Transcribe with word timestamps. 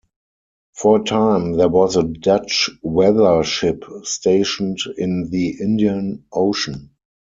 For 0.73 0.99
a 0.99 1.03
time, 1.03 1.57
there 1.57 1.69
was 1.69 1.95
a 1.95 2.01
Dutch 2.01 2.71
weather 2.81 3.43
ship 3.43 3.83
stationed 4.01 4.79
in 4.97 5.29
the 5.29 5.49
Indian 5.61 6.25
Ocean. 6.33 6.95